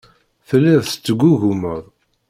[0.47, 1.83] Telliḍ tettgugumeḍ.